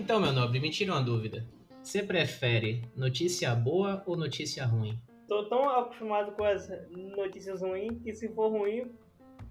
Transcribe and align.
Então, 0.00 0.18
meu 0.18 0.32
nobre, 0.32 0.58
me 0.58 0.70
tira 0.70 0.92
uma 0.92 1.02
dúvida. 1.02 1.46
Você 1.82 2.02
prefere 2.02 2.82
notícia 2.96 3.54
boa 3.54 4.02
ou 4.06 4.16
notícia 4.16 4.64
ruim? 4.64 4.98
Tô 5.28 5.44
tão 5.44 5.68
acostumado 5.68 6.32
com 6.32 6.42
as 6.42 6.72
notícias 7.14 7.60
ruins 7.60 8.00
que 8.02 8.14
se 8.14 8.26
for 8.30 8.48
ruim, 8.48 8.90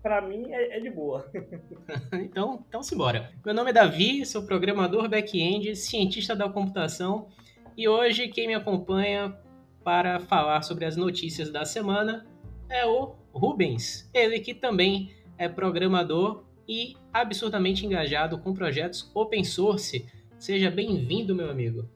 pra 0.02 0.24
mim 0.24 0.52
é, 0.52 0.78
é 0.78 0.80
de 0.80 0.90
boa. 0.90 1.32
então, 2.14 2.66
então 2.68 2.82
simbora. 2.82 3.32
Meu 3.46 3.54
nome 3.54 3.70
é 3.70 3.74
Davi, 3.74 4.26
sou 4.26 4.42
programador 4.42 5.08
back-end, 5.08 5.76
cientista 5.76 6.36
da 6.36 6.50
computação 6.50 7.30
e 7.78 7.88
hoje 7.88 8.28
quem 8.28 8.48
me 8.48 8.56
acompanha 8.56 9.38
para 9.84 10.20
falar 10.20 10.64
sobre 10.64 10.84
as 10.84 10.98
notícias 10.98 11.52
da 11.52 11.64
semana 11.64 12.26
é 12.68 12.88
o 12.88 13.16
Rubens, 13.32 14.10
ele 14.16 14.40
que 14.40 14.56
também 14.56 15.14
é 15.38 15.48
programador 15.48 16.44
e 16.68 16.96
absurdamente 17.14 17.86
engajado 17.86 18.40
com 18.40 18.52
projetos 18.52 19.12
open 19.14 19.44
source. 19.44 20.08
Seja 20.40 20.72
bem-vindo, 20.72 21.36
meu 21.36 21.52
amigo. 21.52 21.90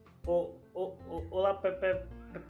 olá, 1.30 1.58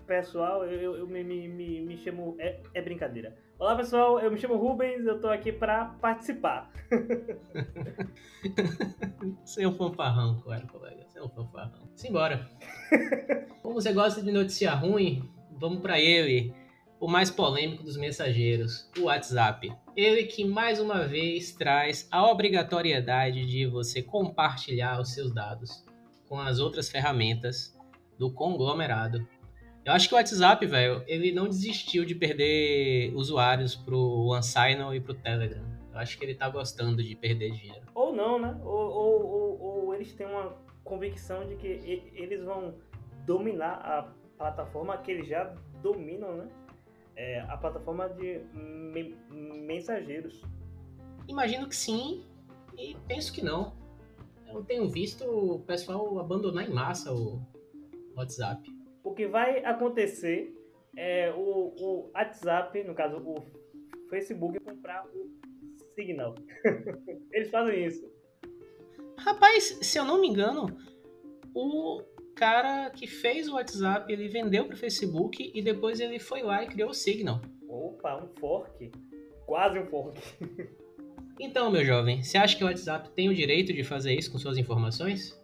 pessoal, 0.08 0.64
eu, 0.64 0.96
eu 0.96 1.06
me, 1.06 1.22
me, 1.22 1.82
me, 1.82 1.96
chamo. 1.96 2.34
É, 2.40 2.60
é, 2.74 2.82
brincadeira. 2.82 3.32
Olá, 3.60 3.76
pessoal, 3.76 4.18
eu 4.18 4.28
me 4.28 4.36
chamo 4.36 4.56
Rubens, 4.56 5.06
eu 5.06 5.20
tô 5.20 5.28
aqui 5.28 5.52
para 5.52 5.84
participar. 6.00 6.68
Você 9.44 9.62
é 9.62 9.68
um 9.68 9.74
fanfarrão, 9.74 10.40
claro, 10.40 10.66
colega. 10.66 11.06
Você 11.06 11.20
é 11.20 11.22
um 11.22 11.28
fanfarrão. 11.28 11.88
Simbora. 11.94 12.50
Como 13.62 13.80
você 13.80 13.92
gosta 13.92 14.20
de 14.20 14.32
notícia 14.32 14.74
ruim, 14.74 15.30
vamos 15.52 15.80
para 15.80 16.00
ele 16.00 16.52
o 17.00 17.08
mais 17.08 17.30
polêmico 17.30 17.82
dos 17.82 17.96
mensageiros, 17.96 18.90
o 18.98 19.04
WhatsApp. 19.04 19.72
Ele 19.96 20.24
que 20.24 20.44
mais 20.44 20.80
uma 20.80 21.06
vez 21.06 21.52
traz 21.52 22.08
a 22.10 22.26
obrigatoriedade 22.30 23.44
de 23.46 23.66
você 23.66 24.02
compartilhar 24.02 25.00
os 25.00 25.12
seus 25.12 25.32
dados 25.32 25.84
com 26.28 26.38
as 26.40 26.58
outras 26.58 26.88
ferramentas 26.88 27.76
do 28.18 28.32
conglomerado. 28.32 29.26
Eu 29.84 29.92
acho 29.92 30.08
que 30.08 30.14
o 30.14 30.16
WhatsApp, 30.16 30.64
velho, 30.64 31.04
ele 31.06 31.30
não 31.30 31.46
desistiu 31.46 32.04
de 32.04 32.14
perder 32.14 33.12
usuários 33.14 33.74
pro 33.74 34.26
OneSignal 34.28 34.94
e 34.94 35.00
pro 35.00 35.12
Telegram. 35.12 35.62
Eu 35.92 35.98
acho 35.98 36.18
que 36.18 36.24
ele 36.24 36.34
tá 36.34 36.48
gostando 36.48 37.02
de 37.02 37.14
perder 37.14 37.50
dinheiro. 37.50 37.84
Ou 37.94 38.12
não, 38.12 38.38
né? 38.38 38.58
Ou, 38.64 38.90
ou, 38.90 39.26
ou, 39.26 39.62
ou 39.62 39.94
eles 39.94 40.12
têm 40.14 40.26
uma 40.26 40.56
convicção 40.82 41.46
de 41.46 41.56
que 41.56 41.66
eles 42.14 42.42
vão 42.42 42.74
dominar 43.26 43.74
a 43.74 44.12
plataforma 44.36 44.96
que 44.98 45.10
eles 45.10 45.28
já 45.28 45.54
dominam, 45.82 46.36
né? 46.36 46.48
É, 47.16 47.40
a 47.40 47.56
plataforma 47.56 48.08
de 48.08 48.40
me 48.52 49.16
mensageiros. 49.30 50.42
Imagino 51.28 51.68
que 51.68 51.76
sim, 51.76 52.24
e 52.76 52.96
penso 53.06 53.32
que 53.32 53.42
não. 53.42 53.72
Eu 54.46 54.62
tenho 54.64 54.88
visto 54.88 55.24
o 55.24 55.60
pessoal 55.60 56.18
abandonar 56.18 56.68
em 56.68 56.72
massa 56.72 57.12
o 57.12 57.40
WhatsApp. 58.16 58.70
O 59.02 59.12
que 59.12 59.26
vai 59.26 59.64
acontecer 59.64 60.54
é 60.96 61.32
o, 61.32 61.74
o 61.76 62.10
WhatsApp, 62.14 62.84
no 62.84 62.94
caso 62.94 63.16
o 63.16 63.34
Facebook, 64.08 64.60
comprar 64.60 65.06
o 65.06 65.30
Signal. 65.94 66.34
Eles 67.32 67.50
fazem 67.50 67.84
isso. 67.84 68.08
Rapaz, 69.18 69.78
se 69.82 69.98
eu 69.98 70.04
não 70.04 70.20
me 70.20 70.28
engano, 70.28 70.76
o 71.54 72.02
cara 72.34 72.90
que 72.90 73.06
fez 73.06 73.48
o 73.48 73.54
WhatsApp, 73.54 74.12
ele 74.12 74.28
vendeu 74.28 74.66
para 74.66 74.74
o 74.74 74.78
Facebook 74.78 75.52
e 75.54 75.62
depois 75.62 76.00
ele 76.00 76.18
foi 76.18 76.42
lá 76.42 76.62
e 76.62 76.66
criou 76.66 76.90
o 76.90 76.94
Signal. 76.94 77.40
Opa, 77.68 78.22
um 78.22 78.28
fork. 78.38 78.90
Quase 79.46 79.78
um 79.78 79.86
fork. 79.86 80.20
então, 81.38 81.70
meu 81.70 81.84
jovem, 81.84 82.22
você 82.22 82.36
acha 82.36 82.56
que 82.56 82.64
o 82.64 82.66
WhatsApp 82.66 83.10
tem 83.10 83.28
o 83.28 83.34
direito 83.34 83.72
de 83.72 83.84
fazer 83.84 84.14
isso 84.14 84.32
com 84.32 84.38
suas 84.38 84.58
informações? 84.58 85.40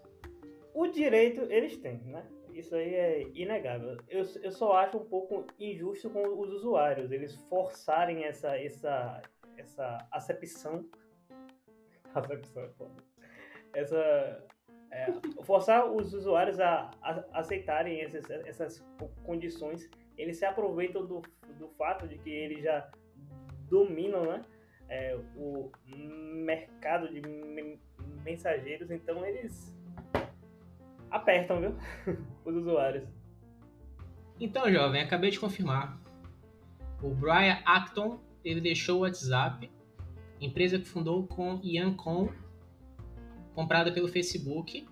O 0.74 0.86
direito 0.88 1.42
eles 1.50 1.76
têm, 1.76 1.98
né? 2.04 2.26
Isso 2.52 2.74
aí 2.74 2.94
é 2.94 3.22
inegável. 3.34 3.96
Eu, 4.08 4.26
eu 4.42 4.50
só 4.50 4.72
acho 4.72 4.98
um 4.98 5.04
pouco 5.04 5.46
injusto 5.58 6.10
com 6.10 6.38
os 6.38 6.52
usuários, 6.52 7.10
eles 7.10 7.36
forçarem 7.48 8.24
essa, 8.24 8.56
essa, 8.58 9.22
essa 9.56 10.08
acepção. 10.10 10.84
Acepção 12.12 12.64
é 12.64 12.68
foda. 12.70 13.04
Essa 13.72 14.44
é, 14.90 15.12
forçar 15.44 15.90
os 15.90 16.12
usuários 16.12 16.58
a, 16.58 16.90
a 17.02 17.24
aceitarem 17.32 18.00
essas, 18.00 18.28
essas 18.30 18.84
condições, 19.24 19.88
eles 20.18 20.38
se 20.38 20.44
aproveitam 20.44 21.06
do, 21.06 21.22
do 21.58 21.68
fato 21.78 22.08
de 22.08 22.18
que 22.18 22.30
eles 22.30 22.64
já 22.64 22.90
dominam 23.68 24.24
né, 24.24 24.44
é, 24.88 25.16
o 25.36 25.70
mercado 25.86 27.08
de 27.08 27.22
mensageiros, 28.24 28.90
então 28.90 29.24
eles 29.24 29.74
apertam, 31.10 31.60
viu? 31.60 31.76
os 32.44 32.56
usuários. 32.56 33.08
Então, 34.40 34.70
jovem, 34.72 35.02
acabei 35.02 35.30
de 35.30 35.38
confirmar. 35.38 35.98
O 37.02 37.14
Brian 37.14 37.58
Acton, 37.64 38.20
ele 38.44 38.60
deixou 38.60 38.98
o 38.98 39.00
WhatsApp, 39.02 39.70
empresa 40.40 40.78
que 40.78 40.86
fundou 40.86 41.26
com 41.26 41.60
Ian 41.62 41.94
Kong 41.94 42.32
comprada 43.54 43.92
pelo 43.92 44.08
Facebook. 44.08 44.86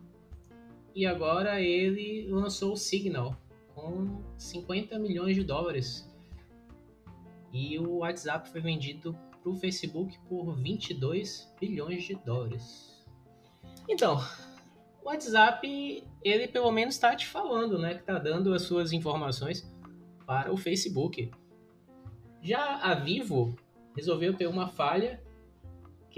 E 0.95 1.07
agora 1.07 1.61
ele 1.61 2.27
lançou 2.29 2.73
o 2.73 2.77
Signal 2.77 3.37
com 3.75 4.23
50 4.37 4.99
milhões 4.99 5.37
de 5.37 5.45
dólares. 5.45 6.09
E 7.53 7.79
o 7.79 7.99
WhatsApp 7.99 8.49
foi 8.51 8.61
vendido 8.61 9.17
para 9.43 9.51
o 9.51 9.55
Facebook 9.55 10.19
por 10.29 10.55
22 10.57 11.55
bilhões 11.61 12.05
de 12.05 12.15
dólares. 12.17 13.07
Então, 13.89 14.19
o 15.03 15.09
WhatsApp, 15.09 16.05
ele 16.23 16.49
pelo 16.49 16.71
menos 16.71 16.95
está 16.97 17.15
te 17.17 17.27
falando, 17.27 17.79
né? 17.79 17.95
Que 17.95 18.01
está 18.01 18.19
dando 18.19 18.53
as 18.53 18.63
suas 18.63 18.93
informações 18.93 19.67
para 20.27 20.53
o 20.53 20.57
Facebook. 20.57 21.31
Já 22.43 22.77
a 22.83 22.95
Vivo 22.95 23.57
resolveu 23.97 24.35
ter 24.35 24.47
uma 24.47 24.69
falha 24.69 25.23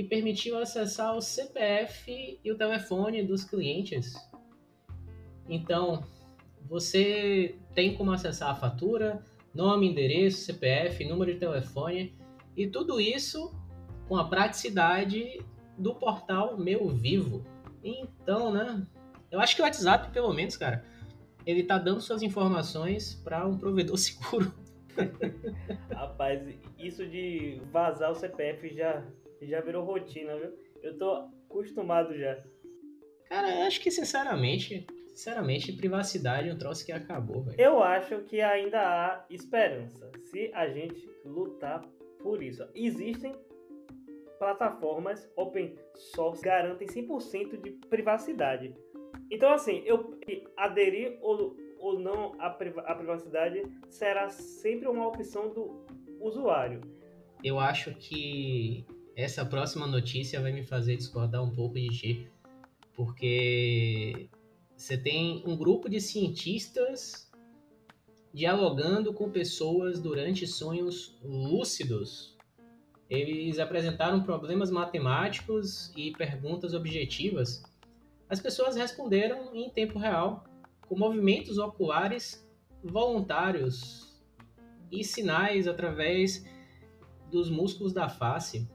que 0.01 0.05
permitiu 0.05 0.57
acessar 0.59 1.15
o 1.15 1.21
CPF 1.21 2.41
e 2.43 2.51
o 2.51 2.57
telefone 2.57 3.23
dos 3.23 3.45
clientes. 3.45 4.15
Então, 5.47 6.03
você 6.67 7.55
tem 7.75 7.95
como 7.95 8.11
acessar 8.11 8.49
a 8.49 8.55
fatura, 8.55 9.23
nome, 9.55 9.91
endereço, 9.91 10.47
CPF, 10.47 11.05
número 11.05 11.35
de 11.35 11.39
telefone 11.39 12.17
e 12.57 12.67
tudo 12.67 12.99
isso 12.99 13.55
com 14.09 14.17
a 14.17 14.25
praticidade 14.25 15.45
do 15.77 15.95
portal 15.95 16.57
Meu 16.57 16.89
Vivo. 16.89 17.45
Então, 17.85 18.51
né? 18.51 18.87
Eu 19.31 19.39
acho 19.39 19.55
que 19.55 19.61
o 19.61 19.67
WhatsApp, 19.67 20.11
pelo 20.13 20.33
menos, 20.33 20.57
cara, 20.57 20.83
ele 21.45 21.63
tá 21.63 21.77
dando 21.77 22.01
suas 22.01 22.23
informações 22.23 23.17
para 23.17 23.47
um 23.47 23.59
provedor 23.59 23.99
seguro. 24.01 24.51
Rapaz, 25.93 26.43
isso 26.79 27.07
de 27.07 27.61
vazar 27.71 28.11
o 28.11 28.15
CPF 28.15 28.75
já 28.75 29.05
já 29.47 29.61
virou 29.61 29.85
rotina, 29.85 30.37
viu? 30.37 30.53
Eu 30.83 30.99
tô 30.99 31.29
acostumado 31.49 32.17
já. 32.17 32.43
Cara, 33.29 33.55
eu 33.55 33.63
acho 33.63 33.81
que 33.81 33.91
sinceramente, 33.91 34.87
sinceramente, 35.09 35.73
privacidade 35.73 36.49
é 36.49 36.53
um 36.53 36.59
troço 36.59 36.85
que 36.85 36.93
acabou, 36.93 37.43
velho. 37.43 37.61
Eu 37.61 37.83
acho 37.83 38.21
que 38.23 38.41
ainda 38.41 38.81
há 38.81 39.25
esperança 39.31 40.11
se 40.25 40.51
a 40.53 40.69
gente 40.69 41.09
lutar 41.25 41.83
por 42.23 42.43
isso. 42.43 42.67
Existem 42.75 43.35
plataformas 44.39 45.31
open 45.37 45.77
source 45.95 46.43
que 46.43 46.49
garantem 46.49 46.89
100% 46.89 47.61
de 47.61 47.71
privacidade. 47.89 48.75
Então, 49.31 49.53
assim, 49.53 49.83
eu 49.85 50.19
aderir 50.57 51.19
ou, 51.21 51.57
ou 51.79 51.99
não 51.99 52.35
à, 52.41 52.51
privacidade 52.51 53.63
será 53.89 54.29
sempre 54.29 54.89
uma 54.89 55.07
opção 55.07 55.51
do 55.51 55.85
usuário. 56.19 56.81
Eu 57.45 57.59
acho 57.59 57.95
que 57.95 58.85
essa 59.21 59.45
próxima 59.45 59.87
notícia 59.87 60.41
vai 60.41 60.53
me 60.53 60.63
fazer 60.63 60.97
discordar 60.97 61.43
um 61.43 61.51
pouco 61.51 61.75
de 61.75 61.89
ti, 61.89 62.31
porque 62.95 64.29
você 64.75 64.97
tem 64.97 65.43
um 65.47 65.57
grupo 65.57 65.89
de 65.91 66.01
cientistas 66.01 67.31
dialogando 68.33 69.13
com 69.13 69.31
pessoas 69.31 70.01
durante 70.01 70.47
sonhos 70.47 71.19
lúcidos. 71.23 72.37
Eles 73.09 73.59
apresentaram 73.59 74.23
problemas 74.23 74.71
matemáticos 74.71 75.93
e 75.97 76.13
perguntas 76.13 76.73
objetivas. 76.73 77.63
As 78.29 78.41
pessoas 78.41 78.77
responderam 78.77 79.55
em 79.55 79.69
tempo 79.69 79.99
real, 79.99 80.45
com 80.89 80.97
movimentos 80.97 81.59
oculares 81.59 82.49
voluntários 82.83 84.23
e 84.91 85.05
sinais 85.05 85.69
através 85.69 86.45
dos 87.31 87.51
músculos 87.51 87.93
da 87.93 88.09
face. 88.09 88.67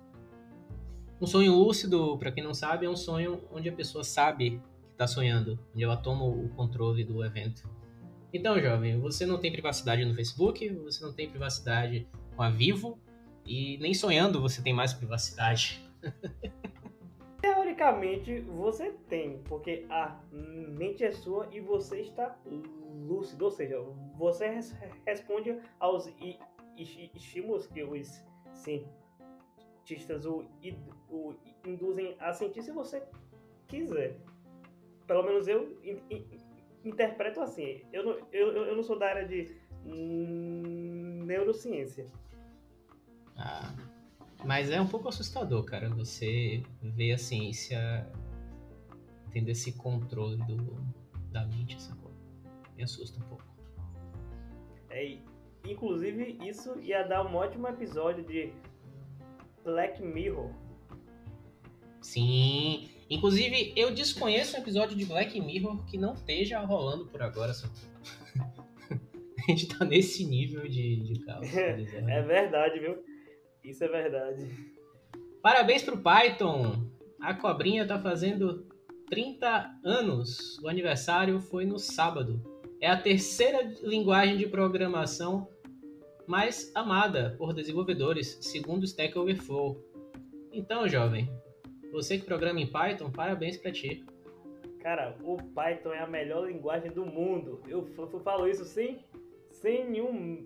Um 1.26 1.28
sonho 1.28 1.56
lúcido, 1.56 2.20
para 2.20 2.32
quem 2.32 2.44
não 2.44 2.54
sabe, 2.54 2.86
é 2.86 2.90
um 2.90 2.96
sonho 2.96 3.42
onde 3.52 3.68
a 3.68 3.74
pessoa 3.74 4.04
sabe 4.04 4.62
que 4.86 4.92
está 4.92 5.08
sonhando, 5.08 5.58
onde 5.74 5.84
ela 5.84 5.98
toma 5.98 6.24
o 6.24 6.50
controle 6.50 7.04
do 7.04 7.26
evento. 7.26 7.68
Então, 8.32 8.62
jovem, 8.62 9.00
você 9.00 9.26
não 9.26 9.40
tem 9.40 9.52
privacidade 9.52 10.06
no 10.06 10.14
Facebook, 10.14 10.70
você 10.70 11.04
não 11.04 11.12
tem 11.12 11.28
privacidade 11.28 12.08
com 12.36 12.44
a 12.44 12.52
Vivo, 12.52 13.00
e 13.44 13.80
nem 13.80 13.92
sonhando 13.92 14.40
você 14.40 14.62
tem 14.62 14.72
mais 14.72 14.94
privacidade. 14.94 15.84
teoricamente 17.42 18.42
você 18.42 18.92
tem, 19.10 19.40
porque 19.46 19.88
a 19.90 20.20
mente 20.32 21.04
é 21.04 21.12
sua 21.12 21.50
e 21.52 21.60
você 21.60 22.02
está 22.02 22.38
lúcido, 23.08 23.46
ou 23.46 23.52
seja, 23.52 23.80
você 24.16 24.48
res 24.48 24.78
responde 25.08 25.58
aos 25.80 26.08
estímulos 26.78 27.66
que 27.66 27.84
os 27.84 28.24
cientistas 28.54 30.28
o, 30.28 30.46
o 31.10 31.34
induzem 31.66 32.16
a 32.20 32.34
sentir 32.34 32.62
se 32.64 32.72
você 32.72 33.04
quiser. 33.68 34.18
Pelo 35.08 35.24
menos 35.24 35.48
eu 35.48 35.78
in, 35.84 36.02
in, 36.10 36.26
interpreto 36.84 37.42
assim. 37.42 37.82
Eu 37.92 38.06
não, 38.06 38.28
eu, 38.32 38.52
eu 38.52 38.76
não 38.76 38.84
sou 38.84 38.98
da 38.98 39.08
área 39.08 39.28
de 39.28 39.56
neurociência. 41.26 42.08
Ah, 43.38 43.76
mas 44.44 44.70
é 44.70 44.80
um 44.80 44.88
pouco 44.88 45.10
assustador, 45.10 45.64
cara, 45.64 45.90
você 45.90 46.64
ver 46.82 47.14
a 47.14 47.18
ciência 47.18 48.08
tendo 49.32 49.50
esse 49.50 49.74
controle 49.74 50.38
do, 50.38 50.78
da 51.32 51.46
mente, 51.48 51.82
sacou? 51.82 52.12
Me 52.76 52.84
assusta 52.84 53.20
um 53.20 53.28
pouco. 53.28 53.44
É, 54.90 55.18
inclusive, 55.66 56.38
isso 56.42 56.80
ia 56.80 57.04
dar 57.04 57.26
um 57.26 57.36
ótimo 57.36 57.68
episódio 57.68 58.24
de 58.24 58.54
Black 59.64 60.02
Mirror. 60.02 60.50
Sim. 62.06 62.88
Inclusive, 63.10 63.74
eu 63.76 63.92
desconheço 63.92 64.56
um 64.56 64.60
episódio 64.60 64.96
de 64.96 65.06
Black 65.06 65.40
Mirror 65.42 65.84
que 65.86 65.98
não 65.98 66.14
esteja 66.14 66.60
rolando 66.60 67.08
por 67.08 67.22
agora. 67.22 67.52
Só... 67.52 67.68
a 68.40 69.52
gente 69.52 69.68
tá 69.68 69.84
nesse 69.84 70.24
nível 70.24 70.68
de, 70.68 70.98
de 70.98 71.20
caos. 71.26 71.48
é 71.52 72.22
verdade, 72.22 72.80
viu? 72.80 73.04
Isso 73.64 73.84
é 73.84 73.88
verdade. 73.88 74.48
Parabéns 75.42 75.82
pro 75.82 75.98
Python. 75.98 76.90
A 77.20 77.34
cobrinha 77.34 77.88
tá 77.88 78.00
fazendo 78.00 78.68
30 79.10 79.80
anos. 79.84 80.60
O 80.60 80.70
aniversário 80.70 81.40
foi 81.42 81.66
no 81.66 81.80
sábado. 81.80 82.40
É 82.80 82.88
a 82.88 83.02
terceira 83.02 83.64
linguagem 83.82 84.38
de 84.38 84.48
programação 84.48 85.50
mais 86.28 86.72
amada 86.76 87.36
por 87.38 87.52
desenvolvedores, 87.52 88.38
segundo 88.42 88.84
o 88.84 88.86
Stack 88.86 89.18
Overflow. 89.18 89.84
Então, 90.52 90.88
jovem, 90.88 91.30
você 91.96 92.20
que 92.20 92.26
programa 92.26 92.60
em 92.60 92.68
Python, 92.68 93.10
parabéns 93.10 93.58
para 93.58 93.72
ti. 93.72 94.06
Cara, 94.82 95.18
o 95.24 95.38
Python 95.38 95.94
é 95.94 96.00
a 96.00 96.08
melhor 96.08 96.46
linguagem 96.46 96.92
do 96.92 97.06
mundo. 97.06 97.62
Eu, 97.68 97.88
falo 98.22 98.48
isso 98.48 98.66
sem, 98.66 99.04
sem 99.52 99.90
nenhum 99.90 100.46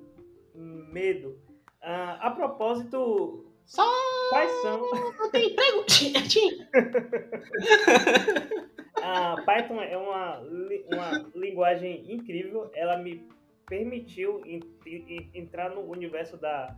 medo. 0.54 1.42
Ah, 1.82 2.20
a 2.22 2.32
propósito. 2.32 3.46
Só. 3.66 3.84
Quais 4.30 4.52
são. 4.62 4.90
Não 5.18 5.32
tem 5.32 5.52
emprego! 5.52 5.80
a 9.02 9.42
Python 9.42 9.82
é 9.82 9.98
uma, 9.98 10.40
uma 10.40 11.32
linguagem 11.36 12.14
incrível. 12.14 12.70
Ela 12.76 12.98
me 12.98 13.28
permitiu 13.66 14.44
entrar 15.34 15.72
no 15.72 15.82
universo 15.82 16.38
da 16.38 16.78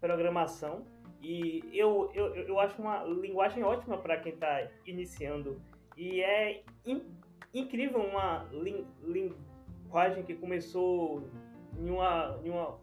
programação. 0.00 0.86
E 1.20 1.62
eu, 1.72 2.10
eu, 2.14 2.34
eu 2.34 2.60
acho 2.60 2.80
uma 2.80 3.02
linguagem 3.04 3.62
ótima 3.64 3.98
para 3.98 4.18
quem 4.18 4.32
está 4.32 4.68
iniciando. 4.86 5.60
E 5.96 6.22
é 6.22 6.62
in, 6.86 7.02
incrível 7.52 8.00
uma 8.00 8.48
lin, 8.52 8.86
linguagem 9.02 10.22
que 10.22 10.34
começou 10.34 11.28
em 11.76 11.90
uma, 11.90 12.40
em 12.44 12.50
uma 12.50 12.78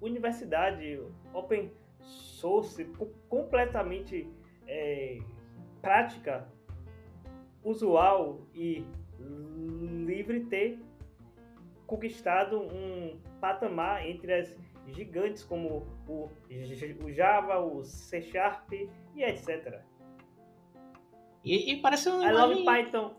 universidade 0.00 1.00
open 1.32 1.70
source 2.00 2.84
completamente 3.28 4.28
é, 4.66 5.18
prática, 5.80 6.48
usual 7.62 8.40
e 8.54 8.84
livre 10.06 10.40
ter 10.46 10.78
conquistado 11.86 12.60
um 12.60 13.18
patamar 13.40 14.06
entre 14.06 14.32
as 14.32 14.56
gigantes 14.88 15.42
como 15.44 15.86
o, 16.08 16.30
o 17.04 17.12
Java, 17.12 17.58
o 17.58 17.84
C 17.84 18.22
Sharp 18.22 18.72
e 18.72 19.22
etc. 19.22 19.80
E, 21.44 21.72
e 21.72 21.80
parece 21.80 22.08
uma 22.08 22.24
I 22.24 22.28
linguagem... 22.28 22.64
love 22.64 22.64
Python. 22.64 23.16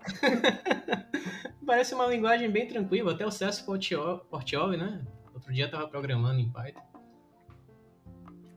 parece 1.66 1.96
uma 1.96 2.06
linguagem 2.08 2.50
bem 2.50 2.68
tranquila, 2.68 3.14
até 3.14 3.26
o 3.26 3.32
Celso 3.32 3.66
Portioli, 3.66 4.78
né? 4.78 5.04
Outro 5.34 5.52
dia 5.54 5.66
eu 5.66 5.72
tava 5.72 5.88
programando 5.88 6.40
em 6.40 6.52
Python. 6.52 6.82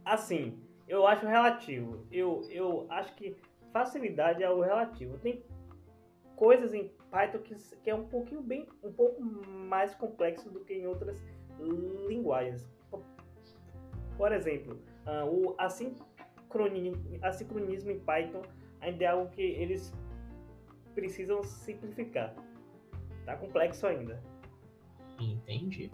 Assim, 0.05 0.59
eu 0.87 1.07
acho 1.07 1.27
relativo. 1.27 2.07
Eu, 2.13 2.47
eu 2.51 2.87
acho 2.91 3.15
que 3.15 3.37
facilidade 3.73 4.43
é 4.43 4.51
o 4.51 4.61
relativo. 4.61 5.19
Tem 5.19 5.43
coisas 6.37 6.75
em 6.75 6.91
Python 7.11 7.39
que, 7.39 7.55
que 7.83 7.91
é 7.91 7.95
um 7.95 8.07
pouquinho 8.07 8.43
bem, 8.43 8.69
um 8.83 8.93
pouco 8.93 9.23
mais 9.23 9.95
complexo 9.95 10.51
do 10.51 10.61
que 10.61 10.75
em 10.75 10.87
outras 10.87 11.17
linguagens. 12.07 12.69
Por 14.17 14.33
exemplo, 14.33 14.79
uh, 15.07 15.27
o 15.27 15.55
assincronismo, 15.59 17.19
assincronismo 17.23 17.91
em 17.91 17.99
Python 17.99 18.43
ainda 18.81 19.05
é 19.05 19.07
algo 19.09 19.31
que 19.31 19.43
eles 19.43 19.93
precisam 20.95 21.43
simplificar. 21.43 22.35
Tá 23.25 23.37
complexo 23.37 23.87
ainda. 23.87 24.23
Entendi. 25.19 25.91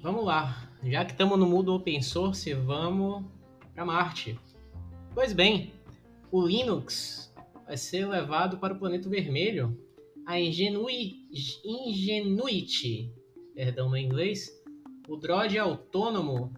Vamos 0.00 0.24
lá. 0.24 0.68
Já 0.82 1.04
que 1.04 1.12
estamos 1.12 1.38
no 1.38 1.46
mundo 1.46 1.74
open 1.74 2.02
source, 2.02 2.52
vamos 2.54 3.24
para 3.74 3.84
Marte. 3.84 4.38
Pois 5.14 5.32
bem, 5.32 5.72
o 6.30 6.44
Linux 6.44 7.32
vai 7.64 7.76
ser 7.76 8.06
levado 8.06 8.58
para 8.58 8.74
o 8.74 8.78
planeta 8.78 9.08
vermelho. 9.08 9.78
A 10.26 10.38
Ingenuity, 10.38 11.60
Ingenuity 11.64 13.12
perdão 13.54 13.90
no 13.90 13.96
inglês, 13.96 14.50
o 15.08 15.16
droid 15.16 15.58
autônomo, 15.58 16.52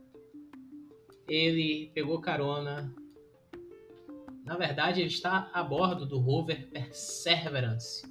ele 1.29 1.91
pegou 1.95 2.21
carona. 2.21 2.95
Na 4.45 4.57
verdade, 4.57 5.01
ele 5.01 5.09
está 5.09 5.51
a 5.53 5.63
bordo 5.63 6.05
do 6.05 6.19
rover 6.19 6.69
Perseverance, 6.69 8.07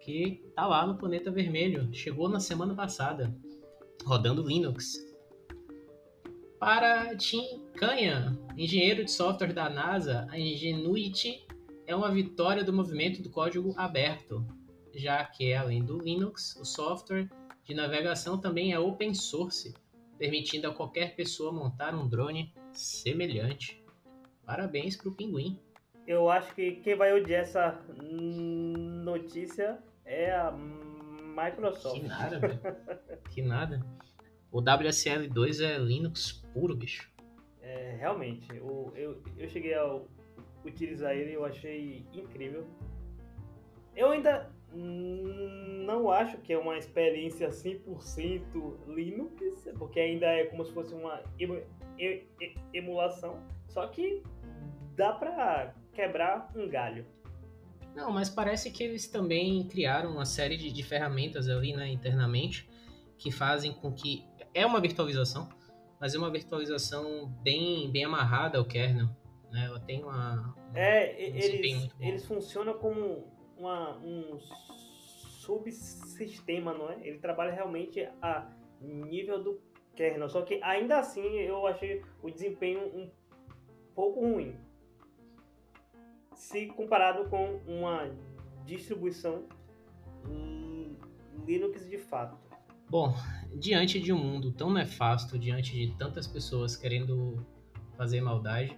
que 0.00 0.42
está 0.46 0.66
lá 0.66 0.86
no 0.86 0.96
planeta 0.96 1.30
vermelho. 1.30 1.88
Chegou 1.92 2.28
na 2.28 2.40
semana 2.40 2.74
passada 2.74 3.34
rodando 4.04 4.46
Linux. 4.46 5.04
Para 6.58 7.16
Tim 7.16 7.62
Canha, 7.76 8.38
engenheiro 8.56 9.04
de 9.04 9.10
software 9.10 9.52
da 9.52 9.68
NASA, 9.68 10.26
a 10.30 10.38
Ingenuity 10.38 11.46
é 11.86 11.94
uma 11.94 12.10
vitória 12.10 12.64
do 12.64 12.72
movimento 12.72 13.22
do 13.22 13.30
código 13.30 13.74
aberto, 13.76 14.46
já 14.94 15.24
que 15.24 15.52
além 15.52 15.84
do 15.84 15.98
Linux, 15.98 16.56
o 16.56 16.64
software 16.64 17.28
de 17.64 17.74
navegação 17.74 18.38
também 18.38 18.72
é 18.72 18.78
open 18.78 19.12
source, 19.12 19.74
permitindo 20.18 20.68
a 20.68 20.74
qualquer 20.74 21.14
pessoa 21.14 21.52
montar 21.52 21.94
um 21.94 22.08
drone 22.08 22.52
semelhante. 22.72 23.82
Parabéns 24.44 24.96
para 24.96 25.08
o 25.08 25.14
Pinguim. 25.14 25.58
Eu 26.06 26.30
acho 26.30 26.54
que 26.54 26.72
quem 26.76 26.94
vai 26.94 27.12
odiar 27.12 27.42
essa 27.42 27.80
notícia 29.04 29.82
é 30.04 30.30
a 30.30 30.52
Microsoft. 30.52 32.00
Que 32.00 32.06
nada, 32.06 32.38
velho. 32.38 32.60
que 33.30 33.42
nada. 33.42 33.80
O 34.52 34.62
WSL2 34.62 35.64
é 35.64 35.78
Linux 35.78 36.32
puro, 36.54 36.76
bicho. 36.76 37.10
É, 37.60 37.96
realmente. 37.98 38.48
Eu, 38.54 38.92
eu, 38.94 39.22
eu 39.36 39.48
cheguei 39.48 39.74
a 39.74 40.00
utilizar 40.64 41.12
ele 41.12 41.30
e 41.32 41.34
eu 41.34 41.44
achei 41.44 42.06
incrível. 42.14 42.66
Eu 43.94 44.10
ainda 44.10 44.50
não 44.74 46.10
acho 46.10 46.38
que 46.38 46.52
é 46.52 46.58
uma 46.58 46.76
experiência 46.76 47.48
100% 47.48 48.86
Linux, 48.88 49.68
porque 49.78 50.00
ainda 50.00 50.26
é 50.26 50.44
como 50.46 50.64
se 50.64 50.72
fosse 50.72 50.94
uma 50.94 51.22
emulação, 52.72 53.42
só 53.68 53.86
que 53.86 54.22
dá 54.94 55.12
para 55.12 55.74
quebrar 55.92 56.50
um 56.54 56.68
galho. 56.68 57.06
Não, 57.94 58.12
mas 58.12 58.28
parece 58.28 58.70
que 58.70 58.82
eles 58.84 59.08
também 59.08 59.66
criaram 59.68 60.12
uma 60.12 60.26
série 60.26 60.56
de, 60.56 60.70
de 60.70 60.82
ferramentas 60.82 61.48
ali 61.48 61.74
né, 61.74 61.88
internamente 61.88 62.68
que 63.16 63.30
fazem 63.30 63.72
com 63.72 63.92
que. 63.92 64.24
É 64.52 64.64
uma 64.66 64.80
virtualização, 64.80 65.48
mas 65.98 66.14
é 66.14 66.18
uma 66.18 66.30
virtualização 66.30 67.26
bem, 67.42 67.90
bem 67.90 68.04
amarrada 68.04 68.58
ao 68.58 68.64
kernel. 68.64 69.08
Né? 69.50 69.64
Ela 69.64 69.80
tem 69.80 70.02
uma. 70.02 70.54
é, 70.74 71.14
um 71.14 71.36
eles, 71.36 71.90
eles 71.98 72.24
funcionam 72.26 72.74
como 72.74 73.35
uma, 73.56 73.96
um 73.98 74.38
subsistema, 75.40 76.74
não 76.74 76.90
é? 76.90 77.06
Ele 77.06 77.18
trabalha 77.18 77.52
realmente 77.52 78.08
a 78.20 78.50
nível 78.80 79.42
do 79.42 79.60
kernel. 79.94 80.28
Só 80.28 80.42
que 80.42 80.60
ainda 80.62 80.98
assim 80.98 81.38
eu 81.38 81.66
achei 81.66 82.02
o 82.22 82.30
desempenho 82.30 82.80
um 82.80 83.10
pouco 83.94 84.20
ruim 84.20 84.56
se 86.34 86.66
comparado 86.66 87.28
com 87.30 87.60
uma 87.66 88.10
distribuição 88.64 89.44
Linux 91.46 91.88
de 91.88 91.96
fato. 91.96 92.36
Bom, 92.90 93.14
diante 93.54 94.00
de 94.00 94.12
um 94.12 94.18
mundo 94.18 94.52
tão 94.52 94.70
nefasto, 94.70 95.38
diante 95.38 95.72
de 95.72 95.96
tantas 95.96 96.26
pessoas 96.26 96.76
querendo 96.76 97.44
fazer 97.96 98.20
maldade, 98.20 98.76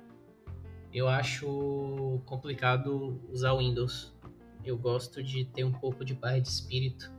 eu 0.92 1.08
acho 1.08 2.20
complicado 2.24 3.20
usar 3.30 3.56
Windows. 3.56 4.14
Eu 4.68 4.76
gosto 4.76 5.22
de 5.22 5.46
ter 5.46 5.64
um 5.64 5.72
pouco 5.72 6.04
de 6.04 6.14
paz 6.14 6.42
de 6.42 6.48
espírito 6.50 7.10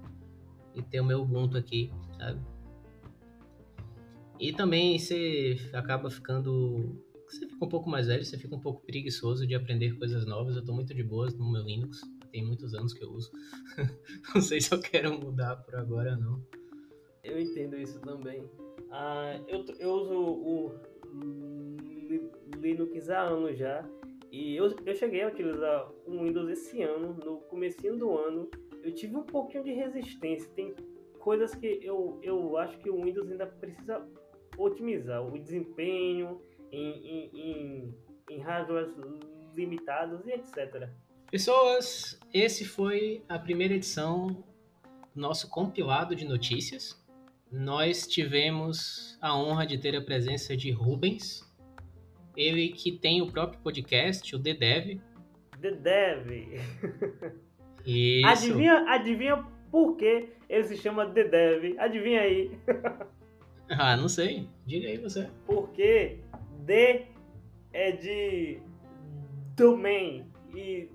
e 0.75 0.83
ter 0.83 1.01
o 1.01 1.03
meu 1.03 1.21
Ubuntu 1.23 1.57
aqui, 1.57 1.91
sabe? 2.15 2.39
E 4.39 4.53
também 4.53 4.99
você 4.99 5.57
acaba 5.73 6.11
ficando. 6.11 7.03
Você 7.27 7.47
fica 7.47 7.65
um 7.65 7.67
pouco 7.67 7.89
mais 7.89 8.05
velho, 8.05 8.23
você 8.23 8.37
fica 8.37 8.55
um 8.55 8.59
pouco 8.59 8.85
preguiçoso 8.85 9.47
de 9.47 9.55
aprender 9.55 9.97
coisas 9.97 10.27
novas. 10.27 10.55
Eu 10.55 10.63
tô 10.63 10.73
muito 10.73 10.93
de 10.93 11.03
boas 11.03 11.33
no 11.33 11.51
meu 11.51 11.63
Linux. 11.63 12.01
Tem 12.31 12.45
muitos 12.45 12.75
anos 12.75 12.93
que 12.93 13.03
eu 13.03 13.09
uso. 13.09 13.31
não 14.35 14.41
sei 14.43 14.61
se 14.61 14.71
eu 14.71 14.79
quero 14.79 15.19
mudar 15.19 15.55
por 15.57 15.75
agora 15.75 16.15
não. 16.15 16.45
Eu 17.23 17.39
entendo 17.39 17.75
isso 17.75 17.99
também. 18.01 18.47
Ah, 18.91 19.39
eu, 19.47 19.65
eu 19.79 19.89
uso 19.91 20.13
o 20.13 20.71
Linux 22.61 23.09
há 23.09 23.21
anos 23.21 23.57
já. 23.57 23.83
E 24.31 24.55
eu, 24.55 24.73
eu 24.85 24.95
cheguei 24.95 25.23
a 25.23 25.27
utilizar 25.27 25.91
o 26.05 26.23
Windows 26.23 26.49
esse 26.49 26.81
ano, 26.81 27.13
no 27.13 27.37
comecinho 27.41 27.97
do 27.97 28.17
ano. 28.17 28.49
Eu 28.83 28.93
tive 28.93 29.15
um 29.15 29.23
pouquinho 29.23 29.63
de 29.63 29.73
resistência. 29.73 30.49
Tem 30.55 30.73
coisas 31.19 31.55
que 31.55 31.79
eu, 31.81 32.19
eu 32.21 32.57
acho 32.57 32.77
que 32.79 32.89
o 32.89 33.03
Windows 33.03 33.29
ainda 33.29 33.47
precisa 33.47 34.07
otimizar. 34.57 35.25
O 35.25 35.37
desempenho 35.37 36.41
em, 36.71 37.07
em, 37.07 37.29
em, 37.33 37.95
em 38.29 38.39
hardwares 38.39 38.93
limitados 39.55 40.25
e 40.27 40.31
etc. 40.31 40.89
Pessoas, 41.31 42.19
esse 42.33 42.65
foi 42.65 43.23
a 43.27 43.37
primeira 43.37 43.73
edição 43.73 44.27
do 44.27 45.21
nosso 45.21 45.49
compilado 45.49 46.15
de 46.15 46.25
notícias. 46.25 46.99
Nós 47.51 48.07
tivemos 48.07 49.17
a 49.19 49.35
honra 49.35 49.65
de 49.65 49.77
ter 49.77 49.95
a 49.95 50.01
presença 50.01 50.55
de 50.55 50.71
Rubens, 50.71 51.48
ele 52.39 52.69
que 52.69 52.93
tem 52.93 53.21
o 53.21 53.29
próprio 53.29 53.59
podcast, 53.59 54.33
o 54.33 54.41
The 54.41 54.53
Dev. 54.53 55.01
The 55.59 55.71
Dev. 55.71 56.31
Isso. 57.85 58.27
Adivinha, 58.27 58.85
adivinha 58.87 59.45
por 59.69 59.97
que 59.97 60.29
ele 60.47 60.63
se 60.63 60.77
chama 60.77 61.09
The 61.09 61.25
Dev? 61.25 61.75
Adivinha 61.77 62.21
aí. 62.21 62.57
ah, 63.69 63.97
não 63.97 64.07
sei. 64.07 64.47
Diga 64.65 64.87
aí 64.87 64.97
você. 64.97 65.29
Porque 65.45 66.21
The 66.65 67.07
é 67.73 67.91
de 67.91 68.61
domain 69.57 70.25
e 70.55 70.89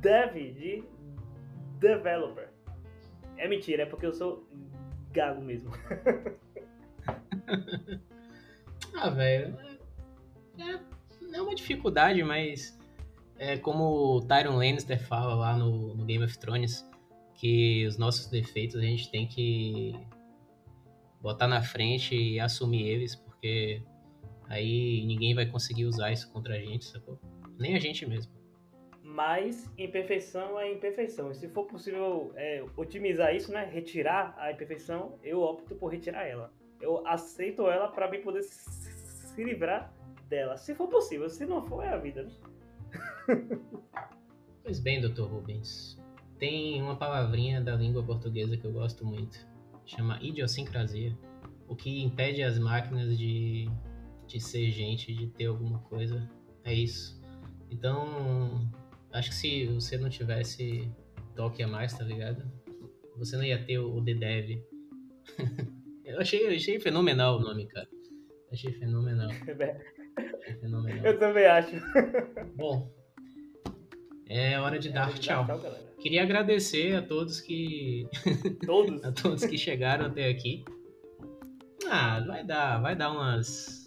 Dev 0.00 0.34
de 0.34 0.84
developer. 1.80 2.50
É 3.36 3.48
mentira, 3.48 3.82
é 3.82 3.86
porque 3.86 4.06
eu 4.06 4.12
sou 4.12 4.48
gago 5.12 5.42
mesmo. 5.42 5.72
ah, 8.94 9.10
velho 9.10 9.77
é, 10.60 11.36
é 11.36 11.42
uma 11.42 11.54
dificuldade, 11.54 12.22
mas 12.22 12.78
é 13.38 13.56
como 13.56 14.16
o 14.16 14.20
Tyron 14.20 14.56
Lannister 14.56 15.00
fala 15.06 15.34
lá 15.34 15.56
no, 15.56 15.94
no 15.94 16.04
Game 16.04 16.24
of 16.24 16.38
Thrones, 16.38 16.88
que 17.34 17.86
os 17.86 17.96
nossos 17.96 18.26
defeitos 18.26 18.76
a 18.76 18.80
gente 18.80 19.10
tem 19.10 19.26
que 19.26 19.94
botar 21.20 21.46
na 21.46 21.62
frente 21.62 22.14
e 22.14 22.40
assumir 22.40 22.82
eles, 22.82 23.14
porque 23.14 23.82
aí 24.48 25.04
ninguém 25.06 25.34
vai 25.34 25.46
conseguir 25.46 25.84
usar 25.84 26.12
isso 26.12 26.30
contra 26.32 26.54
a 26.54 26.58
gente, 26.58 26.84
sacou? 26.84 27.18
Nem 27.58 27.76
a 27.76 27.78
gente 27.78 28.06
mesmo. 28.06 28.32
Mas 29.02 29.70
imperfeição 29.78 30.58
é 30.60 30.72
imperfeição. 30.72 31.30
E 31.30 31.34
se 31.34 31.48
for 31.48 31.64
possível 31.64 32.32
é, 32.36 32.64
otimizar 32.76 33.34
isso, 33.34 33.50
né? 33.50 33.64
Retirar 33.64 34.34
a 34.38 34.52
imperfeição, 34.52 35.18
eu 35.22 35.40
opto 35.40 35.74
por 35.74 35.88
retirar 35.88 36.24
ela. 36.24 36.52
Eu 36.80 37.04
aceito 37.06 37.68
ela 37.68 37.88
para 37.88 38.08
mim 38.10 38.20
poder 38.20 38.42
se 38.42 39.42
livrar 39.42 39.92
dela, 40.28 40.56
se 40.56 40.74
for 40.74 40.88
possível. 40.88 41.28
Se 41.28 41.46
não 41.46 41.64
for, 41.64 41.84
é 41.84 41.88
a 41.88 41.98
vida, 41.98 42.22
né? 42.22 42.32
pois 44.62 44.78
bem, 44.78 45.00
Dr. 45.00 45.22
Rubens. 45.22 45.98
Tem 46.38 46.80
uma 46.80 46.96
palavrinha 46.96 47.60
da 47.60 47.74
língua 47.74 48.02
portuguesa 48.02 48.56
que 48.56 48.64
eu 48.64 48.72
gosto 48.72 49.04
muito. 49.04 49.38
Chama 49.84 50.18
idiosincrasia. 50.22 51.16
O 51.66 51.74
que 51.74 52.02
impede 52.02 52.42
as 52.42 52.58
máquinas 52.58 53.18
de, 53.18 53.68
de 54.26 54.40
ser 54.40 54.70
gente, 54.70 55.12
de 55.12 55.26
ter 55.28 55.46
alguma 55.46 55.80
coisa. 55.80 56.30
É 56.64 56.72
isso. 56.72 57.20
Então, 57.70 58.70
acho 59.12 59.30
que 59.30 59.34
se 59.34 59.66
você 59.66 59.98
não 59.98 60.08
tivesse 60.08 60.90
toque 61.34 61.62
a 61.62 61.68
mais, 61.68 61.92
tá 61.92 62.04
ligado? 62.04 62.50
Você 63.16 63.36
não 63.36 63.44
ia 63.44 63.62
ter 63.62 63.78
o 63.78 64.02
The 64.02 64.14
Dev. 64.14 64.62
eu 66.04 66.20
achei, 66.20 66.46
eu 66.46 66.54
achei 66.54 66.78
fenomenal 66.78 67.38
o 67.38 67.40
nome, 67.40 67.66
cara. 67.66 67.88
Achei 68.52 68.72
fenomenal. 68.72 69.30
É. 70.18 71.08
Eu 71.08 71.18
também 71.18 71.46
acho. 71.46 71.76
Bom, 72.56 72.90
é 74.28 74.58
hora 74.58 74.78
de 74.78 74.88
é 74.88 74.92
dar 74.92 75.12
tchau. 75.14 75.46
tchau 75.46 75.88
Queria 76.00 76.22
agradecer 76.22 76.94
a 76.94 77.02
todos 77.02 77.40
que. 77.40 78.06
Todos? 78.64 79.02
a 79.04 79.10
todos 79.10 79.44
que 79.44 79.58
chegaram 79.58 80.06
até 80.06 80.28
aqui. 80.28 80.64
Ah, 81.90 82.20
vai 82.20 82.44
dar, 82.44 82.80
vai 82.80 82.94
dar 82.94 83.10
umas. 83.10 83.86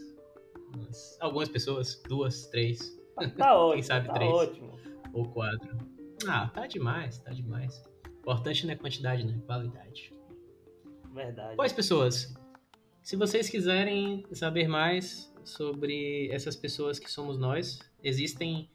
umas 0.73 1.17
algumas 1.21 1.47
pessoas, 1.47 2.01
duas, 2.07 2.47
três. 2.47 2.99
Tá 3.37 3.55
ótimo. 3.55 3.73
Quem 3.73 3.83
sabe 3.83 4.07
tá 4.07 4.13
três. 4.13 4.31
Ótimo. 4.31 4.79
Ou 5.13 5.29
quatro. 5.29 5.77
Ah, 6.27 6.49
tá 6.53 6.67
demais, 6.67 7.17
tá 7.19 7.31
demais. 7.31 7.81
Importante 8.19 8.65
não 8.65 8.73
é 8.73 8.75
quantidade, 8.75 9.25
né? 9.25 9.39
Qualidade. 9.45 10.13
Verdade. 11.13 11.55
Pois, 11.55 11.73
pessoas, 11.73 12.33
se 13.01 13.15
vocês 13.15 13.49
quiserem 13.49 14.25
saber 14.31 14.67
mais 14.67 15.30
sobre 15.43 16.29
essas 16.31 16.55
pessoas 16.55 16.99
que 16.99 17.11
somos 17.11 17.37
nós. 17.37 17.79
Existem 18.03 18.69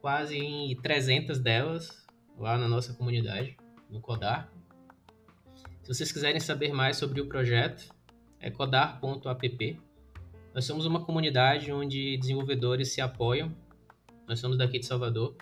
quase 0.00 0.76
300 0.82 1.38
delas 1.38 2.06
lá 2.38 2.56
na 2.58 2.68
nossa 2.68 2.94
comunidade, 2.94 3.56
no 3.90 4.00
Codar. 4.00 4.52
Se 5.82 5.94
vocês 5.94 6.10
quiserem 6.10 6.40
saber 6.40 6.72
mais 6.72 6.96
sobre 6.96 7.20
o 7.20 7.26
projeto, 7.26 7.94
é 8.40 8.50
codar.app. 8.50 9.80
Nós 10.54 10.64
somos 10.64 10.86
uma 10.86 11.04
comunidade 11.04 11.70
onde 11.72 12.16
desenvolvedores 12.16 12.92
se 12.92 13.00
apoiam. 13.00 13.54
Nós 14.26 14.40
somos 14.40 14.58
daqui 14.58 14.78
de 14.78 14.86
Salvador. 14.86 15.36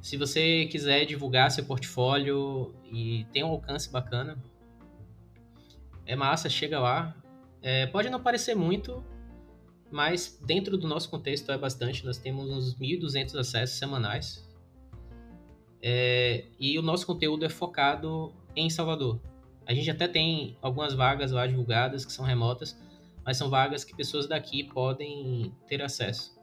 Se 0.00 0.18
você 0.18 0.66
quiser 0.66 1.06
divulgar 1.06 1.50
seu 1.50 1.64
portfólio 1.64 2.74
e 2.84 3.26
tem 3.32 3.42
um 3.42 3.48
alcance 3.48 3.90
bacana, 3.90 4.36
é 6.04 6.14
massa, 6.14 6.50
chega 6.50 6.78
lá. 6.78 7.16
É, 7.62 7.86
pode 7.86 8.10
não 8.10 8.22
parecer 8.22 8.54
muito, 8.54 9.02
mas 9.94 10.36
dentro 10.44 10.76
do 10.76 10.88
nosso 10.88 11.08
contexto 11.08 11.52
é 11.52 11.56
bastante. 11.56 12.04
Nós 12.04 12.18
temos 12.18 12.50
uns 12.50 12.74
1.200 12.74 13.38
acessos 13.38 13.78
semanais. 13.78 14.44
É, 15.80 16.46
e 16.58 16.76
o 16.76 16.82
nosso 16.82 17.06
conteúdo 17.06 17.44
é 17.44 17.48
focado 17.48 18.34
em 18.56 18.68
Salvador. 18.68 19.20
A 19.64 19.72
gente 19.72 19.88
até 19.88 20.08
tem 20.08 20.58
algumas 20.60 20.94
vagas 20.94 21.30
lá 21.30 21.46
divulgadas 21.46 22.04
que 22.04 22.12
são 22.12 22.24
remotas, 22.24 22.76
mas 23.24 23.36
são 23.36 23.48
vagas 23.48 23.84
que 23.84 23.94
pessoas 23.94 24.26
daqui 24.26 24.64
podem 24.64 25.54
ter 25.68 25.80
acesso. 25.80 26.36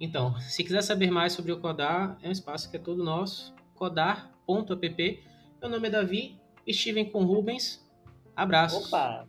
Então, 0.00 0.34
se 0.40 0.64
quiser 0.64 0.80
saber 0.80 1.10
mais 1.10 1.34
sobre 1.34 1.52
o 1.52 1.60
Codar, 1.60 2.16
é 2.22 2.28
um 2.30 2.32
espaço 2.32 2.70
que 2.70 2.78
é 2.78 2.80
todo 2.80 3.04
nosso. 3.04 3.54
Codar.app. 3.74 5.24
Meu 5.60 5.70
nome 5.70 5.88
é 5.88 5.90
Davi, 5.90 6.40
estive 6.66 7.04
com 7.04 7.22
Rubens. 7.26 7.86
Abraços. 8.34 8.86
Opa! 8.86 9.28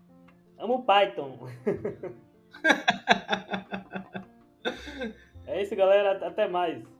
Amo 0.57 0.85
Python! 0.85 1.45
é 5.47 5.61
isso, 5.61 5.75
galera. 5.75 6.25
Até 6.25 6.47
mais. 6.47 6.98